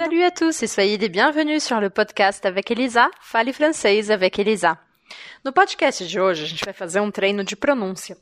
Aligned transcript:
Salut 0.00 0.22
à 0.22 0.30
tous 0.30 0.62
et 0.62 0.68
soyez 0.68 0.96
les 0.96 1.08
bienvenus 1.08 1.64
sur 1.64 1.80
le 1.80 1.90
podcast 1.90 2.46
avec 2.46 2.70
Elisa, 2.70 3.10
Fale 3.20 3.52
Francês 3.52 4.12
avec 4.12 4.38
Elisa. 4.38 4.78
No 5.44 5.52
podcast 5.52 6.06
de 6.06 6.20
hoje, 6.20 6.44
a 6.44 6.46
gente 6.46 6.64
vai 6.64 6.72
fazer 6.72 7.00
um 7.00 7.10
treino 7.10 7.42
de 7.42 7.56
pronúncia. 7.56 8.16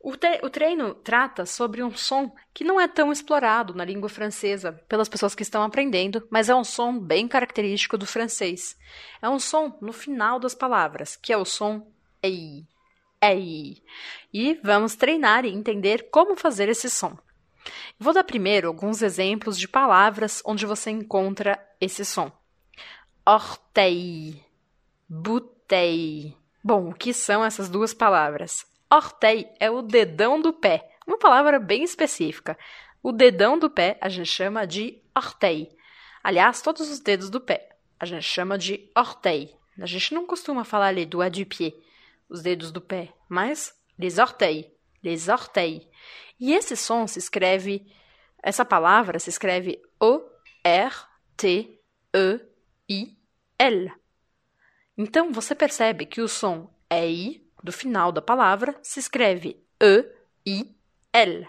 O, 0.00 0.10
o, 0.10 0.50
treino 0.50 0.94
trata 0.94 1.46
sobre 1.46 1.80
um 1.80 1.94
som 1.94 2.34
que 2.52 2.64
não 2.64 2.80
é 2.80 2.88
tão 2.88 3.12
explorado 3.12 3.72
na 3.72 3.84
língua 3.84 4.08
francesa 4.08 4.72
pelas 4.88 5.08
pessoas 5.08 5.32
que 5.32 5.44
estão 5.44 5.62
aprendendo, 5.62 6.26
mas 6.28 6.48
é 6.48 6.54
um 6.56 6.64
som 6.64 6.98
bem 6.98 7.28
característico 7.28 7.96
do 7.96 8.04
francês. 8.04 8.76
É 9.22 9.28
um 9.28 9.38
som 9.38 9.78
no 9.80 9.92
final 9.92 10.40
das 10.40 10.56
palavras, 10.56 11.14
que 11.14 11.32
é 11.32 11.36
o 11.36 11.44
som 11.44 11.86
EI. 12.20 12.66
EI. 13.22 13.80
E 14.34 14.54
vamos 14.64 14.96
treinar 14.96 15.44
e 15.44 15.50
entender 15.50 16.08
como 16.10 16.34
fazer 16.34 16.68
esse 16.68 16.90
som. 16.90 17.16
Vou 18.02 18.12
dar 18.12 18.24
primeiro 18.24 18.66
alguns 18.66 19.00
exemplos 19.00 19.56
de 19.56 19.68
palavras 19.68 20.42
onde 20.44 20.66
você 20.66 20.90
encontra 20.90 21.56
esse 21.80 22.04
som. 22.04 22.32
Orteil, 23.24 24.34
bouteille. 25.08 26.36
Bom, 26.64 26.88
o 26.88 26.92
que 26.92 27.14
são 27.14 27.44
essas 27.44 27.68
duas 27.68 27.94
palavras? 27.94 28.66
Orteil 28.90 29.48
é 29.60 29.70
o 29.70 29.82
dedão 29.82 30.40
do 30.40 30.52
pé, 30.52 30.90
uma 31.06 31.16
palavra 31.16 31.60
bem 31.60 31.84
específica. 31.84 32.58
O 33.00 33.12
dedão 33.12 33.56
do 33.56 33.70
pé 33.70 33.98
a 34.00 34.08
gente 34.08 34.28
chama 34.28 34.66
de 34.66 35.00
orteil. 35.16 35.68
Aliás, 36.24 36.60
todos 36.60 36.90
os 36.90 36.98
dedos 36.98 37.30
do 37.30 37.40
pé 37.40 37.68
a 38.00 38.04
gente 38.04 38.24
chama 38.24 38.58
de 38.58 38.90
orteil. 38.96 39.48
A 39.80 39.86
gente 39.86 40.12
não 40.12 40.26
costuma 40.26 40.64
falar 40.64 40.90
les 40.90 41.06
doigts 41.06 41.38
du 41.38 41.46
pied, 41.46 41.72
os 42.28 42.42
dedos 42.42 42.72
do 42.72 42.80
pé, 42.80 43.12
mas 43.28 43.72
les 43.96 44.18
orteils, 44.18 44.66
les 45.04 45.28
orteils. 45.28 45.86
E 46.40 46.52
esse 46.52 46.76
som 46.76 47.06
se 47.06 47.20
escreve, 47.20 47.86
essa 48.42 48.64
palavra 48.64 49.18
se 49.18 49.30
escreve 49.30 49.80
O-R-T-E-I-L. 50.00 50.32
Então 54.98 55.32
você 55.32 55.54
percebe 55.54 56.04
que 56.06 56.20
o 56.20 56.28
som 56.28 56.68
EI 56.90 57.46
do 57.62 57.72
final 57.72 58.10
da 58.10 58.20
palavra 58.20 58.76
se 58.82 58.98
escreve 58.98 59.64
E-I-L. 59.80 61.48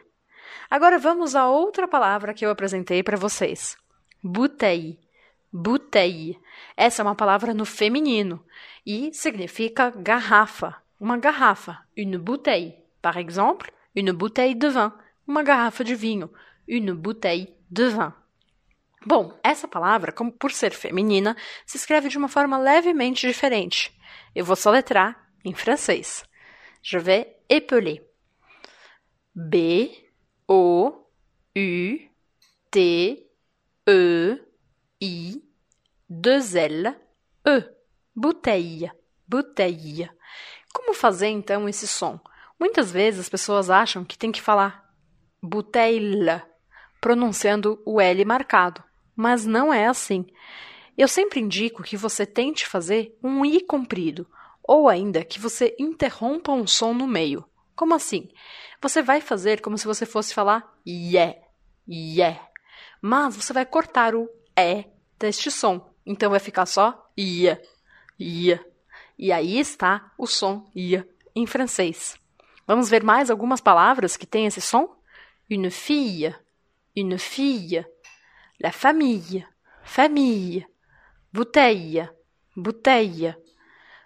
Agora 0.69 1.00
vamos 1.00 1.35
a 1.35 1.50
outra 1.50 1.88
palavra 1.88 2.33
que 2.33 2.45
eu 2.45 2.52
apresentei 2.52 3.02
para 3.03 3.17
vocês. 3.17 3.75
Bouteille. 4.23 5.00
Bouteille. 5.52 6.39
Essa 6.78 7.02
é 7.02 7.05
uma 7.05 7.16
palavra 7.16 7.53
no 7.53 7.66
feminino 7.66 8.45
e 8.85 9.13
significa 9.13 9.89
garrafa. 9.89 10.81
Uma 11.00 11.17
garrafa. 11.17 11.80
Une 11.97 12.17
bouteille. 12.17 12.75
Par 13.02 13.17
exemple, 13.17 13.72
une 13.94 14.13
bouteille 14.13 14.55
de 14.55 14.69
vin, 14.69 14.94
uma 15.28 15.44
garrafa 15.44 15.83
de 15.83 15.94
vinho, 15.94 16.31
une 16.67 16.94
bouteille 16.94 17.56
de 17.69 17.86
vin. 17.86 18.14
Bom, 19.06 19.38
essa 19.44 19.67
palavra, 19.67 20.11
como 20.11 20.31
por 20.31 20.52
ser 20.52 20.72
feminina, 20.72 21.36
se 21.66 21.78
escreve 21.78 22.08
de 22.08 22.17
uma 22.17 22.30
forma 22.30 22.58
levemente 22.58 23.28
diferente. 23.28 23.92
Eu 24.33 24.45
vou 24.45 24.56
soletrar 24.56 25.30
em 25.44 25.53
francês. 25.53 26.23
Je 26.81 26.97
vais 26.97 27.28
épeler. 27.50 28.08
B 29.36 29.91
O 30.47 31.06
U 31.56 32.00
T 32.72 33.28
E 33.88 34.39
I 35.02 35.44
2 36.09 36.56
L 36.56 36.95
E. 37.45 37.73
Bouteille. 38.16 38.91
Bouteille. 39.28 40.09
Como 40.73 40.94
fazer 40.94 41.28
então 41.28 41.67
esse 41.67 41.88
som? 41.88 42.19
Muitas 42.59 42.91
vezes 42.91 43.22
as 43.22 43.30
pessoas 43.30 43.69
acham 43.69 44.06
que 44.06 44.17
tem 44.17 44.31
que 44.31 44.41
falar 44.41 44.84
bouteille, 45.41 46.41
pronunciando 47.03 47.81
o 47.85 47.99
L 47.99 48.23
marcado, 48.23 48.81
mas 49.13 49.45
não 49.45 49.73
é 49.73 49.87
assim. 49.87 50.25
Eu 50.97 51.05
sempre 51.05 51.41
indico 51.41 51.83
que 51.83 51.97
você 51.97 52.25
tente 52.25 52.65
fazer 52.65 53.13
um 53.21 53.43
I 53.43 53.59
comprido, 53.59 54.25
ou 54.63 54.87
ainda 54.87 55.25
que 55.25 55.37
você 55.37 55.75
interrompa 55.77 56.53
um 56.53 56.65
som 56.65 56.93
no 56.93 57.05
meio. 57.05 57.43
Como 57.75 57.94
assim? 57.94 58.29
Você 58.81 59.01
vai 59.01 59.19
fazer 59.19 59.59
como 59.59 59.78
se 59.78 59.85
você 59.85 60.05
fosse 60.05 60.33
falar 60.33 60.73
yeah, 60.88 61.38
yeah, 61.85 62.39
mas 63.01 63.35
você 63.35 63.51
vai 63.51 63.66
cortar 63.66 64.16
o 64.16 64.29
E 64.55 64.85
deste 65.19 65.51
som, 65.51 65.94
então 66.05 66.29
vai 66.29 66.39
ficar 66.39 66.66
só 66.66 67.11
ia, 67.17 67.61
ia. 68.17 68.66
E 69.19 69.29
aí 69.29 69.59
está 69.59 70.09
o 70.17 70.25
som 70.25 70.72
ia 70.73 71.05
em 71.35 71.45
francês. 71.45 72.17
Vamos 72.66 72.89
ver 72.89 73.03
mais 73.03 73.29
algumas 73.29 73.59
palavras 73.59 74.16
que 74.16 74.25
têm 74.25 74.45
esse 74.45 74.61
som? 74.61 74.95
Une 75.51 75.69
fille, 75.69 76.33
une 76.95 77.17
fille. 77.17 77.85
La 78.59 78.71
famille, 78.71 79.45
famille. 79.83 80.65
Bouteille, 81.31 82.07
bouteille. 82.55 83.35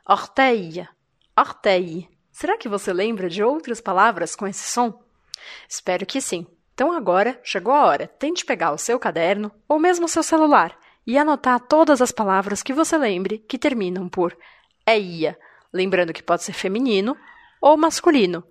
Orteil, 0.06 0.88
orteil. 1.36 2.08
Será 2.32 2.58
que 2.58 2.70
você 2.70 2.94
lembra 2.94 3.30
de 3.30 3.44
outras 3.44 3.82
palavras 3.82 4.36
com 4.36 4.48
esse 4.48 4.72
som? 4.72 5.04
Espero 5.68 6.06
que 6.06 6.22
sim. 6.22 6.48
Então 6.74 6.94
agora 6.94 7.40
chegou 7.44 7.74
a 7.74 7.86
hora. 7.86 8.08
Tente 8.08 8.46
pegar 8.46 8.72
o 8.72 8.78
seu 8.78 8.98
caderno 8.98 9.52
ou 9.68 9.78
mesmo 9.78 10.06
o 10.06 10.10
seu 10.10 10.24
celular 10.24 10.78
e 11.06 11.18
anotar 11.18 11.60
todas 11.60 12.02
as 12.02 12.12
palavras 12.12 12.64
que 12.64 12.74
você 12.74 12.98
lembre 12.98 13.40
que 13.40 13.58
terminam 13.58 14.08
por 14.08 14.38
eia, 14.86 15.38
lembrando 15.74 16.14
que 16.14 16.24
pode 16.24 16.44
ser 16.44 16.54
feminino 16.54 17.18
ou 17.62 17.76
masculino. 17.76 18.46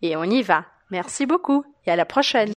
Et 0.00 0.16
on 0.16 0.30
y 0.30 0.42
va. 0.42 0.64
Merci 0.90 1.26
beaucoup 1.26 1.64
et 1.84 1.90
à 1.90 1.96
la 1.96 2.06
prochaine. 2.06 2.48